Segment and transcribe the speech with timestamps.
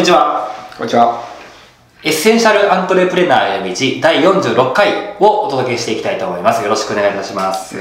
[0.00, 0.48] こんにちは。
[0.78, 1.22] こんにちは。
[2.02, 6.62] エッセンシャルアントレプレナーへの道第46回をお届けしていきたいと思います。
[6.62, 7.76] よろしくお願いいたします。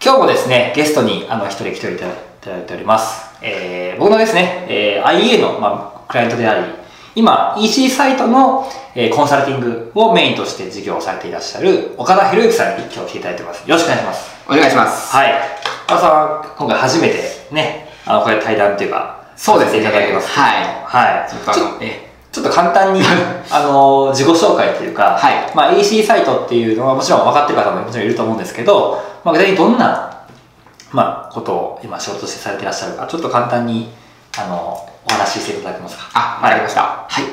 [0.00, 2.06] 今日もですね、ゲストにあの一人来ていた
[2.52, 3.28] だいております。
[3.42, 6.72] えー、僕のですね、えー、IA の、まあ、クライアントであり、
[7.16, 13.68] 今 EC サイトの、えー、コンサルティングをメインとして事業をされていらっしゃる岡田博之さんに今日来ていただいてます。
[13.68, 14.30] よろしくお願いします。
[14.46, 15.12] お願いします。
[15.16, 15.32] はい。
[15.86, 20.28] 岡田さんは今回初めてね、あの、これ対談っていうか、そうですねいただきます。
[20.28, 21.30] はいはい。
[21.30, 23.00] ちょっとえ、ちょっと簡単に、
[23.50, 30.26] あの、自己紹介というか、はいまあ EC サイトっていうのはもちろん分かってる方ももちろんいると思うんですけど、まあ具体的にどんな、
[30.92, 33.88] まあ、ことを今仕事としてされていらっしゃるか、ちょっと簡単に、
[34.38, 36.10] あの、お話ししていただけますか？
[36.12, 37.06] あ、わかりました。
[37.08, 37.24] はい。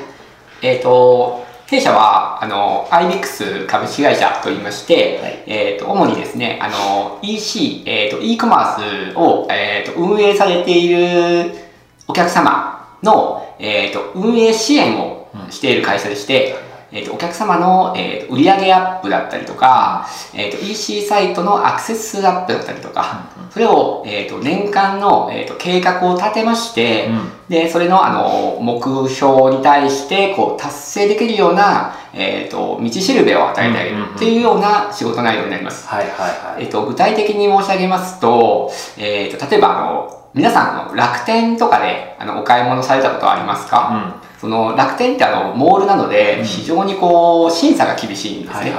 [0.62, 11.67] えっ、と、弊社は、あの、IBIX 株式会社といいまして、はいえっ、と、主にですね、あの、EC、えっ、と、e コマースを、えっ、と、運営されている
[12.08, 16.56] お客様の、えっ、と、運営支援をしている会社でして、
[16.90, 35.88] えっとお客様の、えーと売上アップだったりとか、えっと EC サイトのアクセス数アップだったりとか、それを、えーと年間の、えーと計画を立てまして、うんでそれのあの目標に対してこう達成できるような、えー、と道しるべを与えてあげるっていうような仕事内容になります。
[35.88, 36.64] はいはいはい。
[36.64, 46.10] えっと、具体的に申し上げますと、えっと、例えば、あの、皆さん楽天とかであのお買い物されたことはありますか、その楽天ってあのモールなのうん。
[46.10, 48.72] で非常にこう審査が厳しいんですね。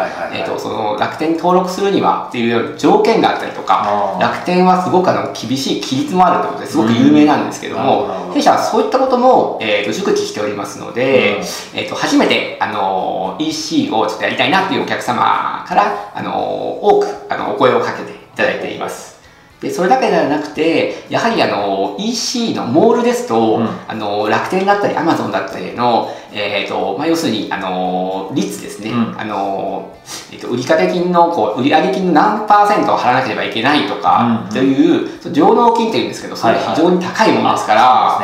[0.98, 11.40] 楽天に登録するにはっていう条件があったりとか楽天はすごくあの厳しい規律もあるということですごく有名なんですけどうん弊社はそういったことも、えっと熟知しておりますので、
[11.74, 11.80] うん。
[11.80, 19.19] えっと初めてあの EC をちょっとやりたいなっていうお客様からあの多くあのお声をかけていただいています。
[19.62, 23.68] でそれだけではなくてやはりあの EC のモールですと、うん。
[23.88, 29.20] あの楽天だったり Amazon だったりの、えーとまあ、要するにあの率ですね、うん。
[29.20, 29.98] あの
[30.32, 38.20] えー、と売掛金のこう売上金の何パーセントを払わなければいけないとか、うんという上納金というんですけどそれが非常に高いものですから、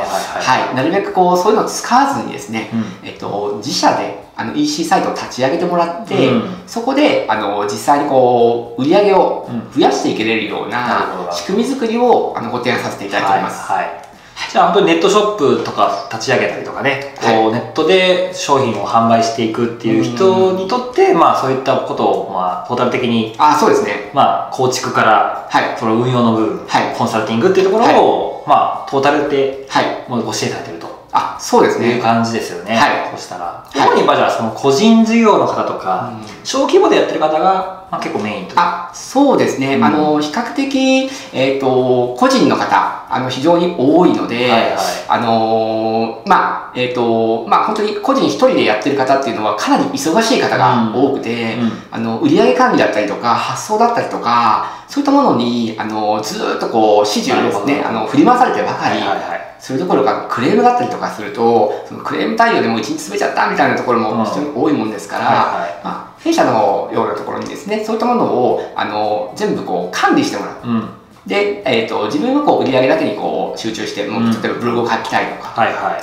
[0.74, 3.08] なるべくこうそういうのを使わずにですね、うん。
[3.08, 6.44] えっと、自社であの EC サイトを立ち上げてもらって、うん。
[6.68, 9.72] そこであの実際にこう売り上げをうん。
[9.72, 13.72] 増やしていけれるような仕組み作りをあのご提案させていただいております。
[13.72, 14.52] はいはい。
[14.52, 24.12] じゃあ本当にネットショップとか立ち上げたりとかね、こうはいネットで商品を販売していくっていう人にとって、まあそういったことを、まあトータル的に、あそうですね。
[24.14, 25.78] まあ構築から、はい。
[25.80, 26.96] その運用の部分、はい。
[26.96, 30.10] コンサルティングっていうところを、まあトータルではい。
[30.10, 31.96] もう教えされてるとあそうですね。
[31.96, 32.76] いう感じですよね。
[32.76, 33.64] はいそしたら。
[33.74, 38.54] い主にまあじゃあその個人事業の方とか、うん小規模でやってる方が、まあ、結構メインと。
[38.58, 44.76] あそうですね、うんあの比較的、えー、と個人の方あの非常に多いので、はいはい
[45.08, 59.45] あのーまあえっ、とまあ本当に個人一人でやってる方っていうのはかなり忙しい方が多くて、うんあの売上管理だったりとか発送だったりとかそういったものにあのずーっとこう指示をですねあの振り回されてばかり、はいはいはい。
[59.66, 65.82] それどころかクレームだったりとかするとそのクレーム対応でもう一日詰めちゃったみたいなところも非常に多いもんですから、はいはい。
[65.84, 70.68] まあ、弊社のようなところにですねそういったものをあの全部こう管理してもらう。
[70.68, 70.90] うん。
[71.26, 74.32] で、えー、と自分はこう売り上げだけにこう集中してもううん。
[74.40, 75.98] 例えばブログを書きたいとか、はいは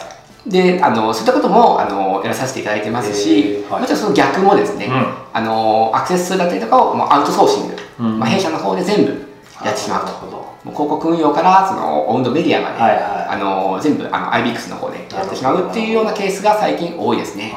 [0.44, 0.50] い。
[0.50, 3.80] であのそういったこともあのやらさせていただいてますし、はい。
[3.82, 5.06] もちろんその逆もですね、うん。
[5.32, 8.18] あのアクセス数だったりとかをもうアウトソーシング、うん。
[8.18, 9.31] まあ、弊社の方で全部
[9.64, 10.12] やってしまうと。
[10.64, 13.00] もう広告運用からそのオウンドメディアまで、はいはい。
[13.30, 17.52] あの全部あの IBIX の方でやってしまうっていうようなケースが最近多いですね。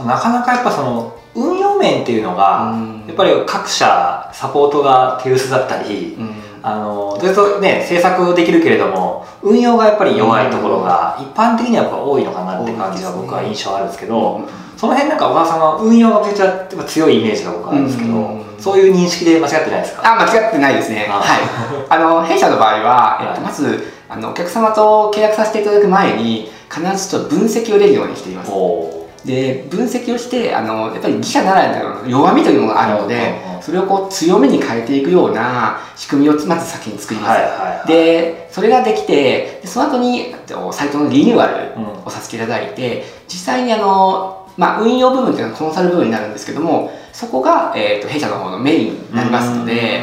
[0.00, 3.04] うんなかなかやっぱその運用面っていうのが、うん。
[3.06, 6.34] やっぱり各社サポートが手薄だったり、うん。
[6.60, 14.40] あのずっとね制作できるけれども運用がやっぱり弱いところが一般的にはやっぱ多いのかなって感じが僕は印象あるんですけど、
[14.76, 20.02] その辺なんか小川さんは運用がめちゃくちゃ強いイメージが僕はあるんですけど、うんそういう認識で間違ってないですか？
[20.04, 21.06] あ間違ってないですね。
[21.10, 21.40] あはい。
[21.88, 28.50] あの弊社の場合は、えっと、はいまずあのお客様と契約させていただく前に必ずちょっと分析をできるようにしています。
[28.50, 33.20] おで分析をしてあのやっぱり自社ならではの弱みというものがあるのでうん
[33.50, 37.30] うんうんそれをこう強みに変えていくような仕組みをまず先に作ります。
[37.30, 50.02] はいはいはいでそれができてでその後にえっとサイトのリニューアルうんをさせていただいて実際にあの、まあ、運用部分というのはコンサル部分になるんですけどもそこが、えー、と弊社の方のメインになりますので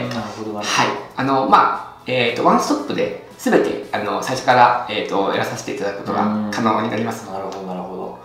[0.64, 0.88] はい。
[1.18, 7.30] あのまあえー、とワンストップで全てあの最初から、えー、とやらさせていただくことが可能になります。
[7.30, 8.20] なるほどなるほど。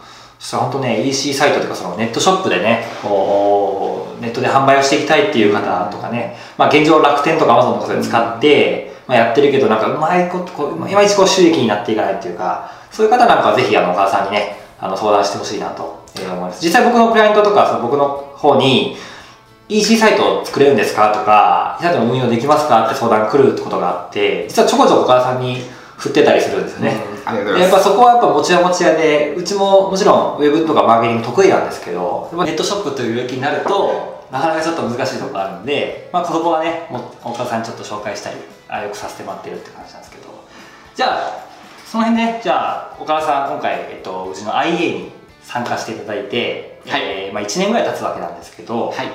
[0.57, 18.97] 本当ね EC サイトとかそのネットショップでねこうネットで販売をしていきたいっていう方とかね、まあ、現状楽天とか Amazon とかで使って、ままあ、やってるけどなんかうまいことこういまいちこう収益になっていかないっていうかそういう方なんかはぜひあの岡田さんにねあの相談してほしいなと思います実際僕のクライアントとかその僕の方に
[19.69, 25.59] EC サイト作れるんですかとかサイトの運用できますかって相談来るってことがあって実はちょこちょこ岡田さんに
[25.97, 27.63] 振ってたりするんですよね、うんありがとうございます。
[27.63, 38.37] やっぱそこはやっぱ持ち屋持ち屋でうちももちろんウェブとかマーケティング得意なんですけどネットショップという領域になるとなかなかちょっと難しいところあるんで、まあ、そこはねもう岡田さんにちょっと紹介したり
[38.69, 40.31] あよくさせてもらってるって感じなんですけど。
[40.95, 41.47] じゃあ
[41.87, 45.13] その辺ねじゃあ岡田さん今回、えっと、うちの IA に
[45.51, 47.03] 参加していただいて、はい。
[47.03, 49.09] えーまあ、1年ぐらい経つわけなんですけど、はい。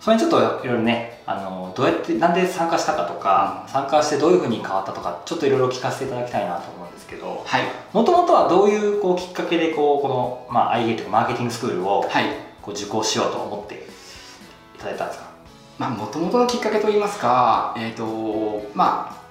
[0.00, 7.62] それにちょっといろいろねあのどうやってなんで参加したかとか、参加してどういうふうに変わったとかちょっといろいろ聞かせていただきたいなと思うんですけどはい。
[7.92, 12.24] もともとはどういうこうきっかけでこうこの、まあ、IA というかマーケティングスクールをはい。
[12.60, 13.74] こう受講しようと思って
[14.76, 15.26] いただいたんですか？
[15.78, 19.22] まあもともとのきっかけといいますかえっ、とまあ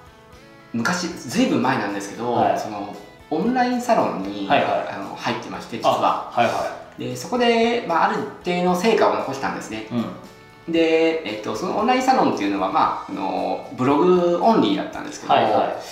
[0.72, 2.58] 昔ずいぶん前なんですけど、はい。
[2.58, 2.94] その
[3.36, 4.88] オンラインサロンに、はいはい。
[4.94, 6.30] あの入ってまして実は。
[6.34, 9.88] あはいはでそこで、まあ、ある一定の成果を残したんですね。
[9.90, 9.94] い
[10.66, 10.72] うん。
[10.72, 15.82] で、えっと、そのオンラインサロンっていうのは、まあ、あのブログオンリーだったんですけど、はいは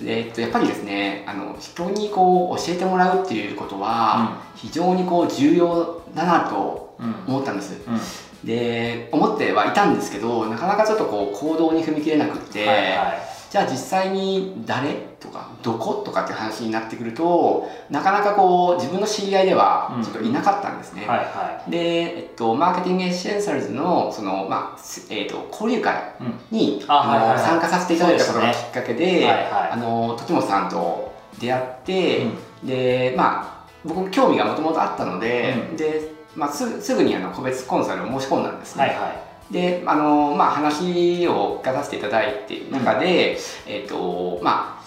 [0.00, 0.04] い。
[0.04, 7.74] でえっと、やっぱりですねあの人にこう教えてもらうっていうことは、非常にこう重要だなとうん思ったんです。
[7.86, 8.00] うん。
[8.44, 21.78] で思ってはいたんですけどなかなかちょっとこう行動に踏み切れなくって、はいはいじゃあ実際に誰とかどことかっていう話になってくるとなかなかこう自分の知り合いではちょっといなかったんですね、はいはで、
[22.16, 26.56] えっと、マーケティングエッセンシャルズのその、まあすえっと、交流会いうん。
[26.56, 27.38] にあはいはいはい。
[27.40, 29.70] 参加させていただいたことがきっかけではいはい。
[29.72, 32.24] あの時本さんと出会って、
[32.62, 32.66] うん。
[32.66, 35.76] でまあ僕興味がもともとあったので,、うん。
[35.76, 38.84] でまあ、すすぐにあの個別コンサルを申し込んだんですね。
[38.84, 44.82] はいはであの、まあ、話を聞かさせていただいている中で、えっとまあ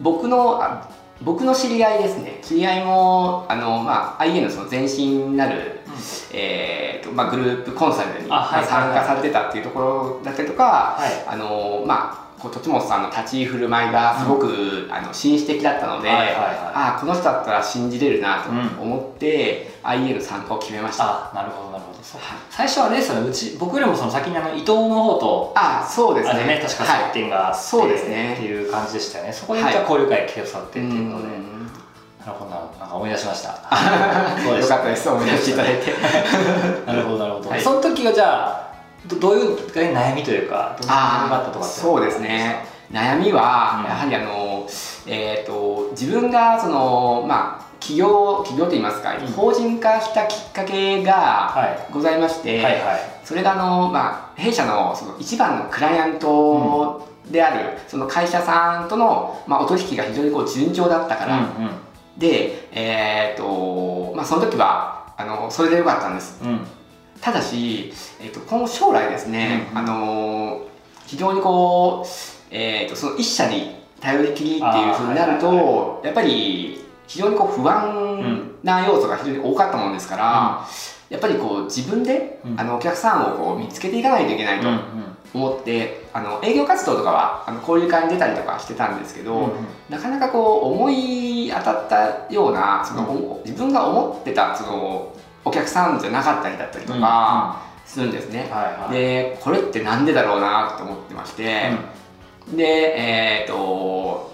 [0.00, 0.88] 僕のあ
[1.22, 2.40] 僕の知り合いですね。
[2.42, 5.60] 知り合いもあの、まあ、IA のその前身になる、い
[6.32, 11.24] えーとまあ、グループコンサルに参加されてたっていうところだったりとか、はい。
[11.28, 16.34] あのまあこう栃本さんの立ち居振る舞いがすごく、あの紳士的だったので、はいはいはい。
[16.74, 18.58] ああこの人だったら信じれるなとうん。
[18.92, 21.30] 思って、IA の参加を決めました。
[21.30, 21.94] あなるほどなるほど。
[21.94, 22.00] はい
[22.50, 28.34] 最初はねそのうち僕よりもその先にあの伊藤の方とあそうですあねれね確かはい接点があって、そうですね。
[28.34, 29.32] っていう感じでしたよね。
[29.32, 31.66] そこではいじゃあ交流会来てくださってってういうので、ん。
[32.20, 32.78] なるほどなるほど。
[32.80, 33.56] なんか思い出しました。
[34.44, 34.68] そうよです。
[34.68, 35.08] かったです。
[35.08, 35.94] 思い出していただいて。
[36.86, 37.60] なるほどなるほど、はい。
[37.62, 38.73] その時はじゃあ
[39.06, 41.80] どどういう悩みというかどんなったとかって。
[41.80, 42.64] そうですね。
[42.92, 43.84] 悩みはうん。
[43.84, 44.66] やはりあの、
[45.06, 49.26] えっ、と自分がそのまあ企業企業といいますか、うん。
[49.28, 53.00] 法人化したきっかけがはございまして、いはいはい。
[53.24, 61.70] それがあの、まあ、弊社のその一番のクライアントである、その会社さんとの、まあ、お取引が非常にこう順調だったから、うん
[62.18, 66.40] で、えっとまあ、その時はあのそれでよかったんです。
[66.42, 66.66] うんうん
[67.24, 67.90] ただし、
[68.20, 70.66] えっと今後将来ですね、うんあの
[71.06, 72.08] 非常にこう、
[72.54, 80.66] えっとその一社に頼りきりっていうふうになると、あーはいやっぱり非常にこう不安な要素が非常に多かったものですから、
[81.08, 82.60] やっぱりこう自分で、うん。
[82.60, 84.82] あのお客さんをこう見つけていかないといけないとうんうん。
[85.34, 89.50] 思って、あの営業活動とかはあの交流会に出たりとかしてたんですけど、うんうん。
[89.88, 95.14] なかなかこう思い当たったようなその、お自分が思ってたその
[95.44, 98.50] お客さんじゃなかったりだったりとかするんですね。
[98.90, 101.70] でこれってなんでだろうなと思ってまして、
[102.54, 104.32] でえっ、と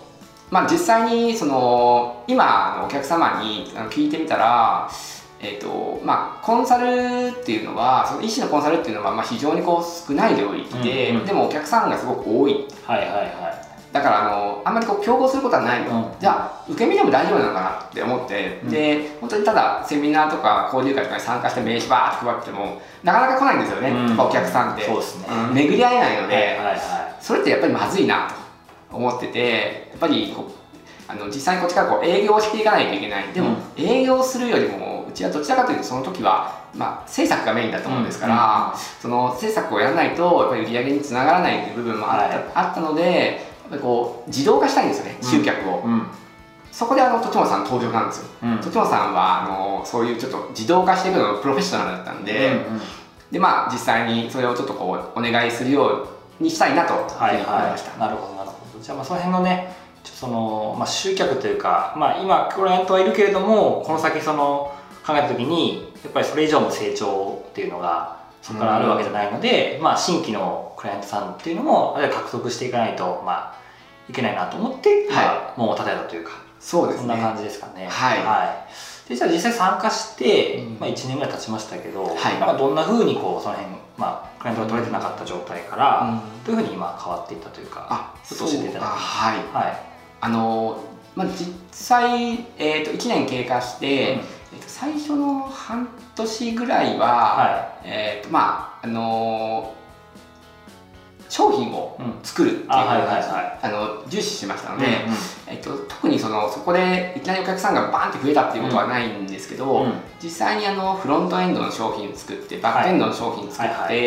[0.51, 4.91] まあ実際にその今のお客様に聞いてみたら
[5.43, 11.27] えーとまあ、コンサルっていうのはその医師のコンサルっていうのはまあ非常にこう少ない領域で、うんうん。
[11.27, 12.67] でもお客さんがすごく多い。
[12.85, 13.60] はいはいはい
[13.93, 16.05] だからあのあんまりこう競合することはないと、うん。
[16.21, 18.71] じゃあ受け身でも大丈夫なのかなって思って、うん。
[18.71, 24.21] で本当にただセミナーとか交流会とかに参加して名刺バーって配ってもなかなか来ないんですよね、うん。
[24.21, 24.85] お客さんって。
[24.85, 25.27] そうですね。
[25.29, 25.55] うん。
[25.55, 26.77] 巡り合えないので、はいはいはい。
[27.21, 28.31] それってやっぱりまずいな
[28.91, 30.53] と思っててやっぱりこう
[31.09, 33.29] あの実際にこっちからこう営業をしていかないといけない。
[33.33, 33.85] でも、うん。
[33.85, 42.45] 営業するよりもうちはどちらかというとその時は、まあ、制作がメインだったもんですから、その制作をやらないとやっぱり売り上げにつながらないという部分もあった,、はい。
[42.55, 46.07] あったのでこう自動化したいんですよね集客を、うん。
[46.73, 48.29] そこであの栃本さん登場なんですよ。
[48.43, 48.59] うん。
[48.59, 52.81] 栃本さんはあのそういうちょっと自動化していくのがプロフェッショナルだったんで、うんうん。
[53.31, 56.09] でまあ実際にそれをちょっとこうお願いするよ
[56.41, 58.83] うにしたいなと思いました、はい、なるほどなるほど。
[58.83, 64.75] じゃあまあその辺のねその、まあ、集客というか、まあ、今クライアントはいるけれどもこの先その
[65.07, 73.55] 考えた時にやっぱりそれ以上の成長っていうのがそこからあるわけじゃないので、まあ、新規のクライアントさんっていうのもあれ獲得していかないと、まあ、
[74.09, 77.01] いけないなと思って、まあ、門を立てたというかそうですね。
[77.01, 77.89] そんな感じですかね。
[77.89, 78.45] は
[79.07, 79.09] い。
[79.09, 80.77] でじゃあ実際参加して、うん。
[80.79, 82.39] まあ、1年ぐらい経ちましたけど、はい。
[82.39, 86.45] なんかどんなふうにこうその辺、まあ、クライアントが取れてなかった状態から、うん。
[86.45, 89.37] どういうふうに今変わっていったというかあちょっと教えていただきはい。
[89.55, 89.83] はい。
[90.21, 90.85] あの
[91.17, 94.21] まあ、実際、えー、と1年経過して、うん。
[94.21, 99.75] えー、と最初の半年ぐらいは、はえーとまああの
[101.31, 103.59] 商品をい、うん作るっていうのをあはいはいはい。
[103.63, 104.93] あの重視しましたので、うん
[105.47, 109.93] えっと、特にそのそこでいきなりお客さんがバーンって増えたっていうことはないんですけど、うん。
[110.23, 113.99] 実際にあのフロントエンドの商品を作ってバックエンドの商品を作って、はいはい。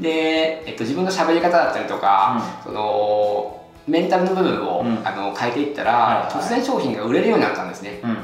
[0.00, 5.06] で、えっと、自分の喋り方だったりとか、そのメンタルの部分を、うん。
[5.06, 6.44] あの変えていったら、はいはい。
[6.44, 8.00] 突然商品が売れるようになったんですね。
[8.02, 8.16] うんうん。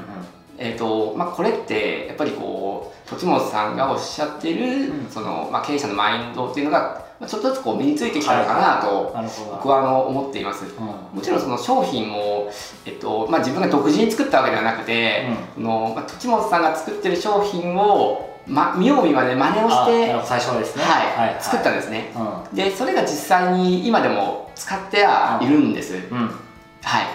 [0.58, 5.08] えっとまあ、これってやっぱりこう栃本さんがおっしゃってる、うん。
[5.10, 9.14] そのまあ、経営者のマインドっていうのがまあちょっとずつこう身についてきたのかなと
[9.52, 10.64] 僕はあの思っています。
[10.64, 10.86] うん。
[10.86, 12.50] もちろんその商品も、
[12.86, 20.84] えっとまあ、自分が独自に作ったわけではなくて、そのまあ、栃本さんが作ってる商品を、ま、見よう見まね真似をあして、最初ですね。
[20.84, 21.42] はい。
[21.42, 22.12] 作ったんですね。
[22.16, 22.56] うん。
[22.56, 25.94] でそれが実際に今でも使ってはいるんです。
[26.10, 26.30] うん。
[26.82, 27.06] はい、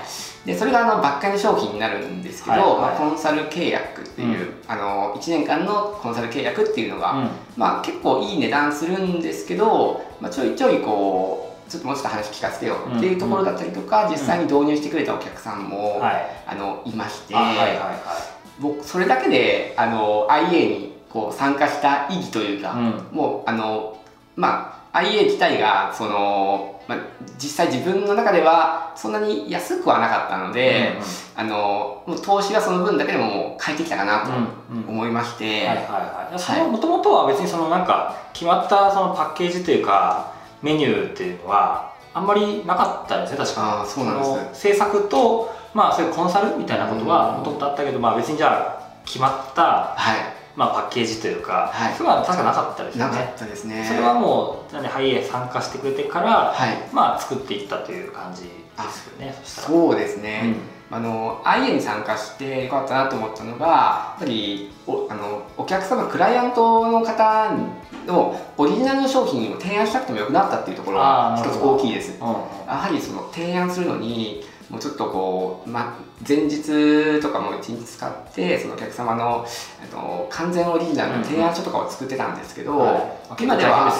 [0.46, 2.80] でそれがあのバックエンド商品になるんですけど、はいはい。
[2.80, 7.30] まあ、コンサル契約っていう、あの1年間のコンサル契約っていうのが、うん。
[7.58, 16.26] まあ、結構いい値段するんですけど、まあ、ちょいちょいこうちょっともうちょっと話聞かせてよっていうところだったりとか、実際に導入してくれたお客さんも、はい。
[16.46, 23.18] あのいまして、あはいはいは僕それだけであの IA にこう参加した意義というか、いうん。
[23.18, 23.98] もうあの
[24.36, 27.00] まあ IA 自体がその、まあ、
[27.38, 30.94] 実際自分の中ではそんなに安くはなかったので、
[31.36, 34.90] あのもう投資はその分だけでももう変えてきたかなとうんうん。
[34.90, 35.86] 思いまして、はいはい
[36.32, 36.40] はい。
[36.40, 47.38] そのもともとは別にそのなんか決まったそのパッケージというかメニューっていうのはあんまりなかったですね確かああそうなんです制作とまあそういうコンサルみたいなことはうん。
[47.40, 51.94] もともとあったけど、まあ別にじゃあ決まった、はいまあ、パッケージというか、はい。
[51.94, 53.86] それは確かなかったですよなかねったですね。
[53.88, 56.78] それはもうなんでハイエー参加してくれてから、はい。
[56.94, 58.50] まあ作っていったという感じで
[58.90, 60.56] すよねそうですね、
[60.92, 60.98] うん。
[60.98, 67.52] あの IA に参加してよかったなと思ったのがやっぱりおあのお客様クライアントの方
[68.06, 72.18] のオリジナルの商品を提案しなくてもよくなったっていうところが一つ大きいです。
[72.22, 72.34] うんうん。
[72.34, 72.40] や
[72.76, 79.46] はりその提案するのにもうちょっとこう、ま、前日とかも一日使ってそのお客様の
[79.84, 82.98] えっと完全オリジナルの提案書とかを作ってたんですけど、は
[83.40, 83.44] い。
[83.44, 83.94] 今では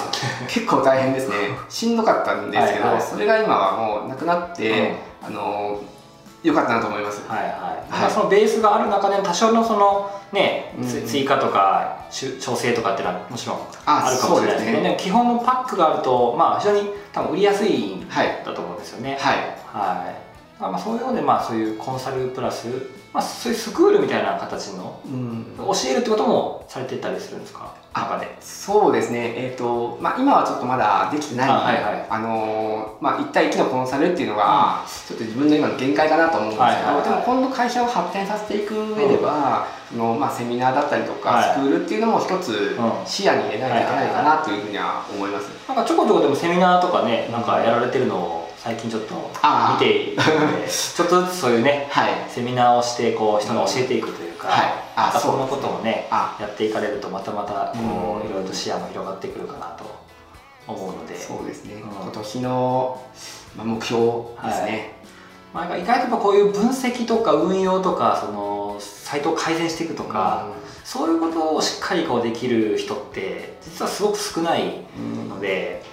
[0.48, 1.38] 結構大変ですよね。
[1.38, 1.70] 結構大変ですね。
[1.70, 3.02] しんどかったんですけど、はいはい。
[3.02, 5.82] それが今はもうなくなって、あの
[6.44, 7.28] よかったなと思います。
[7.28, 7.92] はいはい、はい。
[7.92, 11.08] まあそのベースがある中で多少のそのね、つうん。
[11.08, 12.06] 追加とか
[12.40, 14.90] 調整とかっていうのはもちろんああるかもしれないですけどそうですね。
[14.90, 18.44] も基本のパックがあるとまあ非常に多分売りやすいんはい。
[18.46, 19.18] だと思うんですよね。
[19.20, 19.38] はい。
[19.38, 19.46] はい。
[19.74, 20.25] まあ
[20.60, 22.68] まあそういうのでまあそういうコンサルプラス
[23.14, 25.46] まあそういうスクールみたいな形のうん。
[25.58, 27.74] 教えるってこともされてたりするんですか？
[27.94, 28.36] あ中で。
[28.42, 32.06] そうですね、えーとまあ、今はちょっとまだできてない、あはいはい。
[32.10, 37.04] あのーまあ、1対1のコンサルっていうのが、ちょっと自分の今の限界かなと思うんですけど、はいはいはい。
[37.04, 41.56] でも今度会社を発展させていく上では、そのまあ、セミナーだったりとか、はい。
[41.56, 43.08] スクールっていうのも一つうん。
[43.08, 45.48] 視野に入れないといけないかなというふうには思います。
[45.70, 54.74] なんかちょこちょこでもセミナーとかねなんかやられてるのを最近ちょっと見ているので ちょっとずつそういうねはい、セミナーをしてこう人に教えていくというか、はい。
[54.96, 58.28] あそんなこともねあやっていかれるとまたまたこうん。
[58.28, 59.84] ういろいろと視野も広がってくるかなと
[60.68, 61.82] 思うので、そうですね、うん。
[61.82, 63.00] 今年の、
[63.56, 64.04] まあ、目標
[64.44, 64.96] ですね。
[65.54, 70.48] まあ、意外とこういう分析とか運用とかそのサイトを改善していくとか、
[70.84, 75.30] そういうことをしっかりこうできる人って実はすごく少ないうん。
[75.30, 75.84] ので、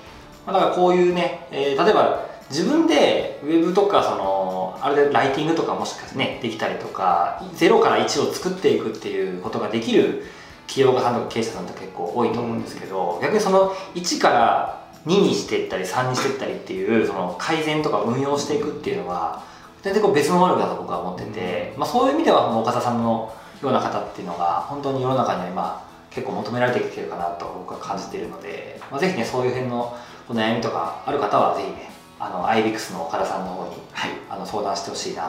[0.46, 10.24] まあ、だからこういうね、えー例えば自分でウェブとかそのある程度ライティングとかもしかしてねできたりとか0から1を作っていくっていうことができる
[10.66, 19.42] 起業家さんとか経営者さんって結構多いと思うんですけど、逆にその1から2にしていったり3にしていったりっていうその改善とか運用していくっていうのは
[19.82, 29.96] 全然こう別の能力だと僕は思ってて、まあ、そういう意味では岡田さんのような方っていうのが本当に世の中には今結構求められてきてるかなと僕は感じているので、まあ、ぜひねそういう辺の
[30.28, 31.90] お悩みとかある方はぜひね
[32.22, 35.28] あの IBIX の岡田さんの方にはいあの相談してほしいな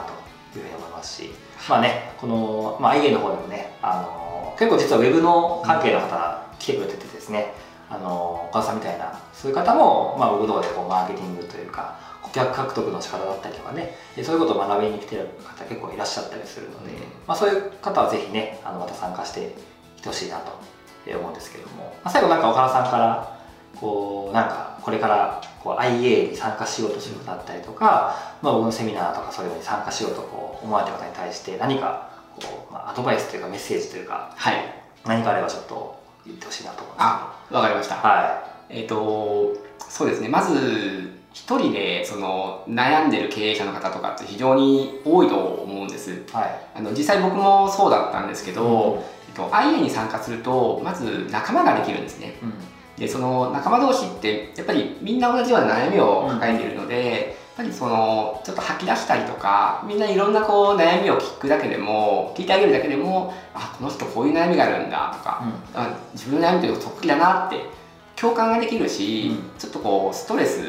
[0.52, 1.30] というふうに思いますし、
[1.68, 7.52] まあね、この、まあ、IA の方でもね、あの結構実はウェブの関係の方来てくれててですね、
[7.90, 16.98] あの岡田さんみたいなそういう方も、まあ、僕の方でこうマーケティングというか顧客獲得の仕方だったりとかねそういうことを学びに来てる方結構いらっしゃったりするので、うん。
[17.26, 19.54] まあ、そういう方はぜひねあのまた参加して
[19.96, 20.52] きてほしいなと
[21.06, 23.40] 思うんですけども、まあ、最後なんか岡田さんから
[23.80, 34.56] こうなんかこれからこう IA に参加しようとする方だったりとか、まあ、僕のセミナーとかそういうのに参加しようとこう思われてる方に対して何かこう、まあ、アドバイスというかメッセージというかはい。
[35.06, 37.94] 何かあればちょっと言ってほしいなと思うんですあ、わかりました。
[37.96, 40.28] はえっ、と、そうですね。
[40.28, 46.12] まず、一人でその悩んでる経営者の方とかって非常に多いと思うんです。
[46.12, 52.36] いはいあの実際僕もそうだったんですけど、うんえっと、IA に参加するとまず仲間ができるんですね。
[52.42, 52.52] うん
[52.96, 67.60] でその仲間同士ってやっぱりみんな同じような悩みを抱えているので、やっぱりそのちょっと吐き出したりとかみんないろんなこう悩みを聞くだけでも聞いてあげるだけでもあこの人こういう悩みがあるんだとか、あ自分の悩みというとそっくりだなって
[68.16, 70.60] 共感ができるし、うちょっとこうストレス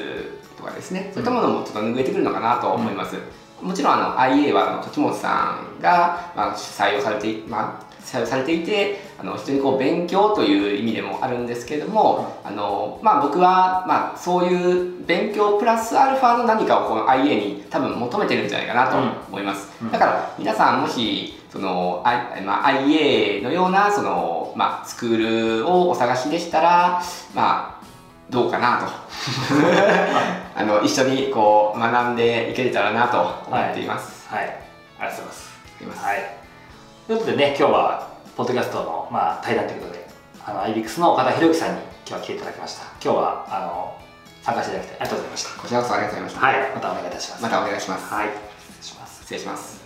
[0.58, 3.17] とかですねそういったものもちょっと拭えてくるのかなと思います。
[3.62, 18.98] もちろんあの IA はあの栃本さんが、まあ、主催をされてい、まあ、採用されていてあの非常にこう勉強という意味でもあるんですけれども、あのまあ、僕は、まあ、そういう勉強プラスアルファの何かをこの IA に多分求めてるんじゃないかなと
[19.30, 19.92] 思います、うん。
[19.92, 27.02] だから皆さんもしその、I まあ、IA のようなその、まあ、スクールをお探しでしたら、
[27.34, 27.86] まあ、
[28.30, 28.86] どうかなと。
[30.58, 35.56] あの一緒にこう学んでいけれたらなと思っています、はい、ありがとうございます。
[35.82, 36.04] います。
[36.04, 36.45] はい。
[37.08, 40.08] ということでね、今日は、ポッドキャストの、まあ、対談ということで、
[40.44, 42.86] あの、アイビックスの岡田博之さんに今日は来ていただきました。
[42.94, 43.96] 今日は、あの、
[44.42, 45.62] 参加していただきありがとうございました。
[45.62, 47.44] こちらこそありがとうございました、はい、またお願いいたします。
[47.44, 49.22] またお願いします、はい、失礼します。
[49.22, 49.85] 失礼します